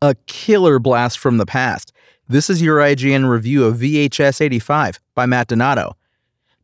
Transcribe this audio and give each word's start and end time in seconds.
A 0.00 0.14
killer 0.26 0.78
blast 0.78 1.18
from 1.18 1.38
the 1.38 1.46
past. 1.46 1.92
This 2.28 2.48
is 2.48 2.62
your 2.62 2.78
IGN 2.78 3.28
review 3.28 3.64
of 3.64 3.78
VHS 3.78 4.40
85 4.40 5.00
by 5.16 5.26
Matt 5.26 5.48
Donato. 5.48 5.96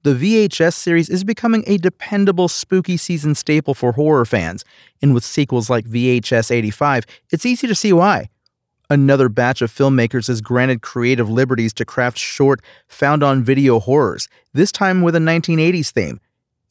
The 0.04 0.14
VHS 0.14 0.74
series 0.74 1.08
is 1.08 1.24
becoming 1.24 1.64
a 1.66 1.78
dependable 1.78 2.46
spooky 2.46 2.96
season 2.96 3.34
staple 3.34 3.74
for 3.74 3.90
horror 3.90 4.24
fans, 4.24 4.64
and 5.02 5.12
with 5.12 5.24
sequels 5.24 5.68
like 5.68 5.84
VHS 5.84 6.52
85, 6.52 7.06
it's 7.30 7.44
easy 7.44 7.66
to 7.66 7.74
see 7.74 7.92
why. 7.92 8.28
Another 8.88 9.28
batch 9.28 9.62
of 9.62 9.72
filmmakers 9.72 10.28
is 10.28 10.40
granted 10.40 10.82
creative 10.82 11.28
liberties 11.28 11.72
to 11.72 11.84
craft 11.84 12.18
short, 12.18 12.60
found 12.86 13.24
on 13.24 13.42
video 13.42 13.80
horrors, 13.80 14.28
this 14.52 14.70
time 14.70 15.02
with 15.02 15.16
a 15.16 15.18
1980s 15.18 15.90
theme. 15.90 16.20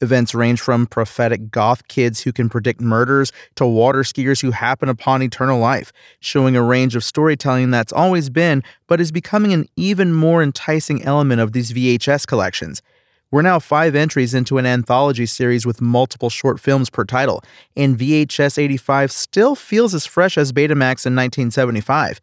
Events 0.04 0.34
range 0.34 0.60
from 0.60 0.86
prophetic 0.86 1.50
goth 1.50 1.88
kids 1.88 2.20
who 2.20 2.32
can 2.32 2.48
predict 2.48 2.80
murders 2.80 3.32
to 3.56 3.66
water 3.66 4.00
skiers 4.00 4.40
who 4.40 4.52
happen 4.52 4.88
upon 4.88 5.22
eternal 5.22 5.58
life, 5.58 5.92
showing 6.20 6.54
a 6.54 6.62
range 6.62 6.94
of 6.94 7.02
storytelling 7.02 7.72
that's 7.72 7.92
always 7.92 8.30
been, 8.30 8.62
but 8.86 9.00
is 9.00 9.10
becoming 9.10 9.52
an 9.52 9.66
even 9.76 10.12
more 10.12 10.42
enticing 10.42 11.02
element 11.02 11.40
of 11.40 11.52
these 11.52 11.72
VHS 11.72 12.26
collections. 12.26 12.82
We're 13.30 13.42
now 13.42 13.58
five 13.58 13.96
entries 13.96 14.34
into 14.34 14.58
an 14.58 14.66
anthology 14.66 15.26
series 15.26 15.66
with 15.66 15.80
multiple 15.80 16.30
short 16.30 16.60
films 16.60 16.88
per 16.88 17.04
title, 17.04 17.42
and 17.76 17.98
VHS 17.98 18.58
85 18.62 19.10
still 19.10 19.56
feels 19.56 19.92
as 19.94 20.06
fresh 20.06 20.38
as 20.38 20.52
Betamax 20.52 21.04
in 21.04 21.16
1975. 21.16 22.20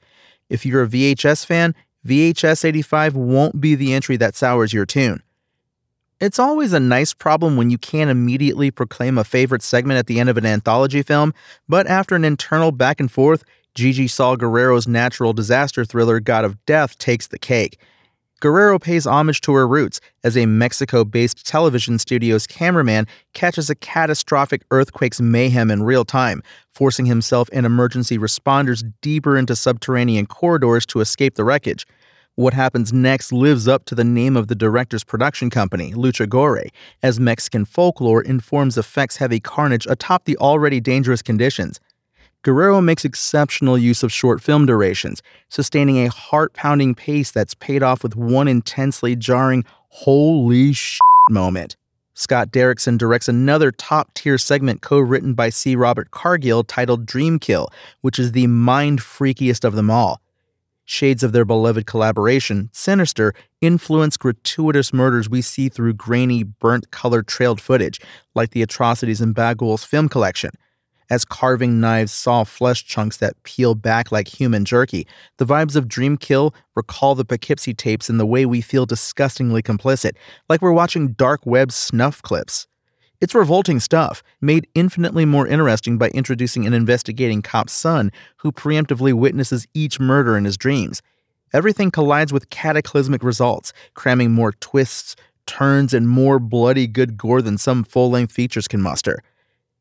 If 0.49 0.66
you're 0.66 0.83
a 0.83 0.88
VHS 0.88 1.45
fan, 1.45 1.75
VHS 2.07 2.63
85 2.63 3.16
won't 3.16 3.59
be 3.59 3.75
the 3.75 3.93
entry 3.93 4.16
that 4.17 4.35
sours 4.35 4.71
your 4.71 4.85
tune. 4.85 5.21
It's 6.22 6.38
always 6.38 6.72
a 6.72 6.80
nice 6.80 7.16
problem 7.16 7.58
when 7.58 7.72
you 7.72 7.80
can't 7.80 8.11
immediately 8.11 8.69
proclaim 8.69 9.17
a 9.17 9.23
favorite 9.23 9.64
segment 9.64 9.97
at 9.97 10.05
the 10.05 10.19
end 10.19 10.30
of 10.30 10.38
an 10.38 10.45
anthology 10.45 11.02
film, 11.02 11.33
but 11.67 11.88
after 11.88 12.13
an 12.16 12.23
internal 12.23 12.72
back 12.72 13.00
and 13.00 13.11
forth, 13.11 13.44
Gigi 13.73 14.08
Saul 14.08 14.38
Guerrero's 14.38 14.88
natural 14.88 15.33
disaster 15.33 15.83
thriller 15.83 16.19
God 16.19 16.45
of 16.45 16.63
Death 16.67 16.95
takes 17.00 17.25
the 17.25 17.39
cake. 17.39 17.80
Guerrero 18.39 18.78
pays 18.78 19.08
homage 19.08 19.41
to 19.41 19.53
her 19.53 19.67
roots 19.67 20.00
as 20.23 20.38
a 20.38 20.45
Mexico 20.45 21.03
based 21.03 21.47
television 21.47 21.97
studio's 21.97 22.45
cameraman 22.45 23.08
catches 23.33 23.72
a 23.72 23.75
catastrophic 23.75 24.61
earthquake's 24.69 25.19
mayhem 25.19 25.72
in 25.72 25.81
real 25.81 26.06
time, 26.06 26.44
forcing 26.69 27.08
himself 27.08 27.50
and 27.52 27.66
emergency 27.66 28.19
responders 28.19 28.83
deeper 29.02 29.38
into 29.38 29.56
subterranean 29.56 30.28
corridors 30.28 30.85
to 30.85 31.00
escape 31.00 31.33
the 31.33 31.44
wreckage. 31.44 31.88
What 32.35 32.53
happens 32.53 32.93
next 32.93 33.33
lives 33.33 33.67
up 33.67 33.83
to 33.85 33.95
the 33.95 34.05
name 34.05 34.37
of 34.37 34.47
the 34.47 34.55
director's 34.55 35.03
production 35.03 35.49
company, 35.49 35.91
Lucha 35.91 36.29
Gore, 36.29 36.63
as 37.03 37.19
Mexican 37.19 37.65
folklore 37.65 38.21
informs 38.21 38.77
effects 38.77 39.17
heavy 39.17 39.41
carnage 39.41 39.85
atop 39.88 40.23
the 40.23 40.38
already 40.38 40.79
dangerous 40.79 41.21
conditions. 41.21 41.81
Guerrero 42.43 42.79
makes 42.79 43.03
exceptional 43.03 43.77
use 43.77 44.01
of 44.01 44.13
short 44.13 44.41
film 44.41 44.65
durations, 44.65 45.21
sustaining 45.49 46.05
a 46.05 46.09
heart 46.09 46.53
pounding 46.53 46.95
pace 46.95 47.31
that's 47.31 47.53
paid 47.53 47.83
off 47.83 48.01
with 48.01 48.16
one 48.16 48.47
intensely 48.47 49.13
jarring, 49.13 49.66
holy 49.89 50.72
shit 50.72 51.01
moment. 51.29 51.75
Scott 52.13 52.50
Derrickson 52.50 52.97
directs 52.97 53.27
another 53.27 53.73
top 53.73 54.13
tier 54.13 54.38
segment 54.38 54.81
co 54.81 55.00
written 55.00 55.33
by 55.33 55.50
C. 55.50 55.75
Robert 55.75 56.11
Cargill 56.11 56.63
titled 56.63 57.06
Dream 57.06 57.39
Kill, 57.39 57.67
which 58.00 58.17
is 58.17 58.31
the 58.31 58.47
mind 58.47 59.01
freakiest 59.01 59.66
of 59.66 59.75
them 59.75 59.91
all. 59.91 60.20
Shades 60.91 61.24
of 61.24 61.31
their 61.31 61.46
beloved 61.46 61.85
collaboration, 61.85 62.69
Sinister, 62.74 63.34
influence 63.62 64.18
gratuitous 64.18 64.91
murders 64.91 65.29
we 65.29 65.41
see 65.41 65.69
through 65.69 65.94
grainy, 65.94 66.44
burnt 66.44 66.91
colored 66.91 67.29
trailed 67.29 67.62
footage, 67.62 68.02
like 68.35 68.50
the 68.50 68.62
atrocities 68.62 69.22
in 69.22 69.34
Bughuul's 69.34 69.85
film 69.85 70.09
collection. 70.09 70.51
As 71.09 71.24
carving 71.24 71.80
knives 71.80 72.12
saw 72.12 72.44
flesh 72.44 72.85
chunks 72.85 73.16
that 73.18 73.41
peel 73.44 73.74
back 73.74 74.12
like 74.12 74.28
human 74.28 74.66
jerky, 74.66 75.07
the 75.38 75.46
vibes 75.46 75.78
of 75.78 75.88
Dream 75.88 76.18
Kill 76.18 76.53
recall 76.75 77.16
the 77.16 77.24
Poughkeepsie 77.24 77.74
tapes 77.74 78.09
in 78.09 78.18
the 78.18 78.25
way 78.25 78.46
we 78.46 78.59
feel 78.59 78.85
disgustingly 78.85 79.63
complicit, 79.63 80.18
like 80.50 80.62
we're 80.62 80.74
watching 80.74 81.13
dark 81.13 81.46
web 81.46 81.72
snuff 81.72 82.22
clips. 82.22 82.68
It's 83.21 83.35
revolting 83.35 83.79
stuff, 83.79 84.23
made 84.41 84.67
infinitely 84.73 85.25
more 85.25 85.45
interesting 85.47 85.99
by 85.99 86.09
introducing 86.09 86.65
an 86.65 86.73
investigating 86.73 87.43
cop's 87.43 87.71
son 87.71 88.11
who 88.37 88.51
preemptively 88.51 89.13
witnesses 89.13 89.67
each 89.75 89.99
murder 89.99 90.35
in 90.35 90.43
his 90.43 90.57
dreams. 90.57 91.03
Everything 91.53 91.91
collides 91.91 92.33
with 92.33 92.49
cataclysmic 92.49 93.23
results, 93.23 93.73
cramming 93.93 94.31
more 94.31 94.53
twists, 94.53 95.15
turns, 95.45 95.93
and 95.93 96.09
more 96.09 96.39
bloody 96.39 96.87
good 96.87 97.15
gore 97.15 97.43
than 97.43 97.59
some 97.59 97.83
full 97.83 98.09
length 98.09 98.33
features 98.33 98.67
can 98.67 98.81
muster. 98.81 99.21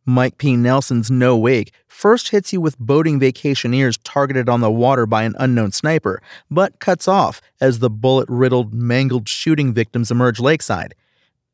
Mike 0.05 0.37
P. 0.37 0.55
Nelson's 0.55 1.11
No 1.11 1.35
Wake 1.35 1.73
first 1.89 2.29
hits 2.29 2.53
you 2.53 2.61
with 2.61 2.79
boating 2.79 3.19
vacationers 3.19 3.99
targeted 4.05 4.51
on 4.51 4.61
the 4.61 4.71
water 4.71 5.07
by 5.07 5.23
an 5.23 5.35
unknown 5.39 5.73
sniper, 5.73 6.21
but 6.51 6.79
cuts 6.79 7.09
off 7.09 7.41
as 7.59 7.79
the 7.79 7.89
bullet 7.89 8.29
riddled, 8.29 8.75
mangled 8.75 9.31
shooting 9.31 9.73
victims 9.73 10.11
emerge 10.11 10.41
lakeside. 10.41 10.95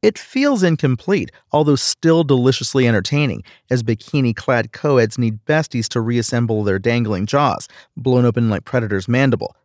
It 0.06 0.20
feels 0.20 0.62
incomplete, 0.62 1.32
although 1.50 1.74
still 1.74 2.22
deliciously 2.22 2.86
entertaining, 2.86 3.42
as 3.70 3.82
bikini 3.82 4.36
clad 4.36 4.70
co-eds 4.70 5.18
need 5.18 5.44
besties 5.46 5.88
to 5.88 6.00
reassemble 6.00 6.62
their 6.62 6.78
dangling 6.78 7.26
jaws, 7.26 7.66
blown 7.96 8.24
open 8.24 8.48
like 8.48 8.64
Predator's 8.64 9.08
mandible. 9.08 9.56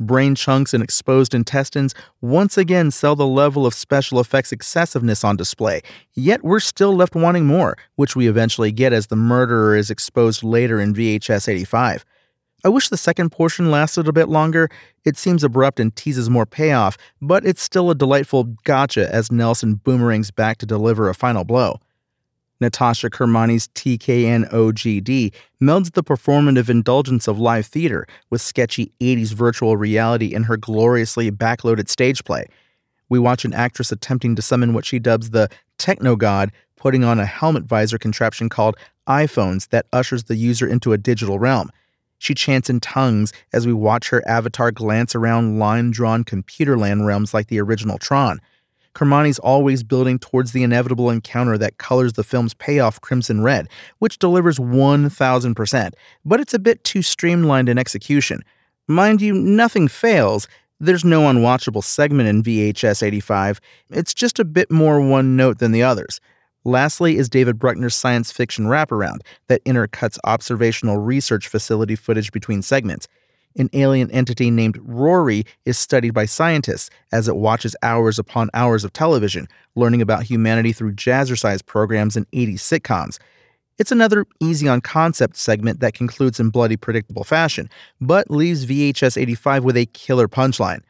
Brain 0.00 0.34
chunks 0.34 0.72
and 0.72 0.82
exposed 0.82 1.34
intestines 1.34 1.94
once 2.22 2.56
again 2.56 2.90
sell 2.90 3.14
the 3.14 3.26
level 3.26 3.66
of 3.66 3.74
special 3.74 4.18
effects 4.18 4.50
excessiveness 4.50 5.24
on 5.24 5.36
display, 5.36 5.82
yet 6.14 6.42
we're 6.42 6.58
still 6.58 6.96
left 6.96 7.14
wanting 7.14 7.44
more, 7.44 7.76
which 7.96 8.16
we 8.16 8.28
eventually 8.28 8.72
get 8.72 8.94
as 8.94 9.08
the 9.08 9.16
murderer 9.16 9.76
is 9.76 9.90
exposed 9.90 10.42
later 10.42 10.80
in 10.80 10.94
VHS 10.94 11.50
85. 11.50 12.06
I 12.64 12.68
wish 12.68 12.88
the 12.88 12.96
second 12.96 13.30
portion 13.30 13.72
lasted 13.72 14.06
a 14.06 14.12
bit 14.12 14.28
longer. 14.28 14.68
It 15.04 15.16
seems 15.16 15.42
abrupt 15.42 15.80
and 15.80 15.94
teases 15.96 16.30
more 16.30 16.46
payoff, 16.46 16.96
but 17.20 17.44
it's 17.44 17.62
still 17.62 17.90
a 17.90 17.94
delightful 17.94 18.44
gotcha 18.64 19.12
as 19.12 19.32
Nelson 19.32 19.74
boomerangs 19.74 20.30
back 20.30 20.58
to 20.58 20.66
deliver 20.66 21.08
a 21.08 21.14
final 21.14 21.42
blow. 21.42 21.80
Natasha 22.60 23.10
Kermani's 23.10 23.66
TKNOGD 23.74 25.32
melds 25.60 25.92
the 25.94 26.04
performative 26.04 26.68
indulgence 26.68 27.26
of 27.26 27.36
live 27.36 27.66
theater 27.66 28.06
with 28.30 28.40
sketchy 28.40 28.92
80s 29.00 29.32
virtual 29.32 29.76
reality 29.76 30.32
in 30.32 30.44
her 30.44 30.56
gloriously 30.56 31.32
backloaded 31.32 31.88
stage 31.88 32.22
play. 32.22 32.46
We 33.08 33.18
watch 33.18 33.44
an 33.44 33.52
actress 33.52 33.90
attempting 33.90 34.36
to 34.36 34.42
summon 34.42 34.72
what 34.72 34.86
she 34.86 35.00
dubs 35.00 35.30
the 35.30 35.48
techno 35.78 36.14
god, 36.14 36.52
putting 36.76 37.02
on 37.02 37.18
a 37.18 37.26
helmet 37.26 37.64
visor 37.64 37.98
contraption 37.98 38.48
called 38.48 38.76
EyePhones 39.08 39.68
that 39.70 39.86
ushers 39.92 40.24
the 40.24 40.36
user 40.36 40.66
into 40.66 40.92
a 40.92 40.98
digital 40.98 41.40
realm. 41.40 41.68
She 42.22 42.34
chants 42.34 42.70
in 42.70 42.78
tongues 42.78 43.32
as 43.52 43.66
we 43.66 43.72
watch 43.72 44.10
her 44.10 44.22
avatar 44.28 44.70
glance 44.70 45.16
around 45.16 45.58
line 45.58 45.90
drawn 45.90 46.22
computerland 46.22 47.04
realms 47.04 47.34
like 47.34 47.48
the 47.48 47.60
original 47.60 47.98
Tron. 47.98 48.40
Kermani's 48.94 49.40
always 49.40 49.82
building 49.82 50.20
towards 50.20 50.52
the 50.52 50.62
inevitable 50.62 51.10
encounter 51.10 51.58
that 51.58 51.78
colors 51.78 52.12
the 52.12 52.22
film's 52.22 52.54
payoff 52.54 53.00
crimson 53.00 53.42
red, 53.42 53.68
which 53.98 54.20
delivers 54.20 54.60
1000%, 54.60 55.92
but 56.24 56.38
it's 56.38 56.54
a 56.54 56.60
bit 56.60 56.84
too 56.84 57.02
streamlined 57.02 57.68
in 57.68 57.76
execution. 57.76 58.44
Mind 58.86 59.20
you, 59.20 59.34
nothing 59.34 59.88
fails. 59.88 60.46
There's 60.78 61.04
no 61.04 61.22
unwatchable 61.22 61.82
segment 61.82 62.28
in 62.28 62.44
VHS 62.44 63.02
85. 63.02 63.60
It's 63.90 64.14
just 64.14 64.38
a 64.38 64.44
bit 64.44 64.70
more 64.70 65.00
one 65.00 65.34
note 65.34 65.58
than 65.58 65.72
the 65.72 65.82
others. 65.82 66.20
Lastly 66.64 67.16
is 67.16 67.28
David 67.28 67.58
Bruckner's 67.58 67.94
science 67.94 68.30
fiction 68.30 68.66
wraparound 68.66 69.18
that 69.48 69.64
intercuts 69.64 70.18
observational 70.24 70.98
research 70.98 71.48
facility 71.48 71.96
footage 71.96 72.30
between 72.30 72.62
segments. 72.62 73.08
An 73.56 73.68
alien 73.72 74.10
entity 74.12 74.48
named 74.50 74.78
Rory 74.80 75.44
is 75.64 75.76
studied 75.76 76.14
by 76.14 76.24
scientists 76.24 76.88
as 77.10 77.26
it 77.26 77.36
watches 77.36 77.74
hours 77.82 78.18
upon 78.18 78.48
hours 78.54 78.84
of 78.84 78.92
television, 78.92 79.48
learning 79.74 80.00
about 80.00 80.22
humanity 80.22 80.72
through 80.72 80.92
jazzercise 80.92 81.66
programs 81.66 82.16
and 82.16 82.30
80s 82.30 82.60
sitcoms. 82.60 83.18
It's 83.78 83.92
another 83.92 84.24
easy 84.38 84.68
on 84.68 84.80
concept 84.80 85.36
segment 85.36 85.80
that 85.80 85.94
concludes 85.94 86.38
in 86.38 86.50
bloody 86.50 86.76
predictable 86.76 87.24
fashion, 87.24 87.68
but 88.00 88.30
leaves 88.30 88.66
VHS 88.66 89.20
85 89.20 89.64
with 89.64 89.76
a 89.76 89.86
killer 89.86 90.28
punchline. 90.28 90.82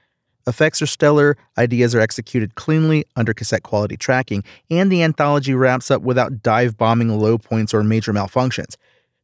Effects 0.47 0.83
are 0.83 0.87
stellar, 0.87 1.37
ideas 1.57 1.95
are 1.95 2.01
executed 2.01 2.55
cleanly 2.57 3.05
under 3.15 3.33
cassette 3.33 3.63
quality 3.63 3.97
tracking, 3.97 4.43
and 4.71 4.91
the 4.91 5.03
anthology 5.03 5.55
wraps 5.55 5.91
up 5.91 6.03
without 6.03 6.43
dive 6.43 6.77
bombing 6.77 7.17
low 7.19 7.39
points 7.39 7.73
or 7.73 7.85
major 7.85 8.13
malfunctions. 8.13 8.77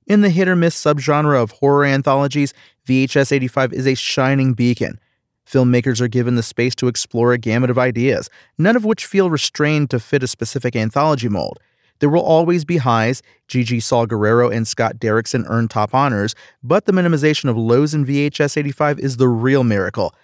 In 0.07 0.23
the 0.23 0.31
hit 0.31 0.49
or 0.49 0.57
miss 0.57 0.75
subgenre 0.75 1.41
of 1.41 1.51
horror 1.51 1.85
anthologies, 1.85 2.55
VHS 2.87 3.33
85 3.33 3.73
is 3.73 3.87
a 3.87 3.95
shining 3.95 4.55
beacon. 4.55 4.99
Filmmakers 5.47 6.01
are 6.01 6.09
given 6.09 6.35
the 6.35 6.43
space 6.43 6.75
to 6.77 6.89
explore 6.89 7.33
a 7.33 7.39
gamut 7.39 7.71
of 7.71 7.79
ideas, 7.79 8.31
none 8.57 8.77
of 8.77 8.85
which 8.85 9.07
feel 9.07 9.31
restrained 9.31 9.91
to 9.91 9.99
fit 9.99 10.23
a 10.23 10.27
specific 10.27 10.77
anthology 10.77 11.29
mold. 11.29 11.59
There 12.01 12.09
will 12.09 12.23
always 12.23 12.65
be 12.65 12.77
highs. 12.77 13.23
Gigi 13.49 13.81
Saul 13.81 14.07
Guerrero 14.07 14.51
and 14.51 14.69
Scott 14.69 14.99
Derrickson 14.99 15.45
earned 15.49 15.71
top 15.71 15.95
honors, 15.95 16.35
but 16.63 16.85
the 16.85 16.93
minimization 16.93 17.49
of 17.49 17.57
lows 17.57 17.93
in 17.93 18.07
VHS 18.07 18.57
85 18.57 19.01
is 19.01 19.17
the 19.17 19.29
real 19.29 19.65
miracle. 19.65 20.15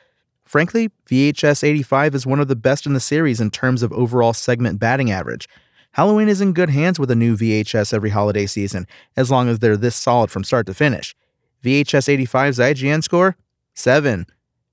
Frankly, 0.55 0.89
VHS 1.11 1.65
85 1.65 2.15
is 2.15 2.27
one 2.29 2.39
of 2.39 2.47
the 2.47 2.55
best 2.55 2.87
in 2.87 2.93
the 2.93 3.01
series 3.01 3.41
in 3.41 3.51
terms 3.51 3.83
of 3.83 3.93
overall 3.93 4.33
segment 4.33 4.79
batting 4.79 5.11
average. 5.11 5.49
Halloween 5.95 6.29
is 6.29 6.41
in 6.41 6.53
good 6.53 6.71
hands 6.71 6.97
with 6.97 7.11
a 7.11 7.17
new 7.17 7.37
VHS 7.37 7.93
every 7.93 8.11
holiday 8.11 8.47
season, 8.47 8.87
as 9.17 9.33
long 9.33 9.49
as 9.49 9.59
they're 9.59 9.77
this 9.77 9.97
solid 9.97 10.31
from 10.31 10.45
start 10.45 10.67
to 10.67 10.73
finish. 10.73 11.17
VHS 11.65 12.25
85's 12.25 12.61
IGN 12.61 13.03
score? 13.03 13.37
7. 13.75 14.27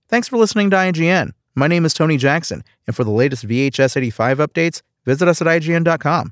Thanks 0.07 0.27
for 0.27 0.37
listening 0.37 0.69
to 0.69 0.75
IGN. 0.75 1.31
My 1.55 1.65
name 1.65 1.83
is 1.83 1.95
Tony 1.95 2.17
Jackson, 2.17 2.63
and 2.85 2.95
for 2.95 3.03
the 3.03 3.09
latest 3.09 3.47
VHS 3.47 3.97
85 3.97 4.37
updates, 4.37 4.83
visit 5.03 5.27
us 5.27 5.41
at 5.41 5.47
IGN.com. 5.47 6.31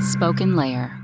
Spoken 0.00 0.54
Layer. 0.54 1.03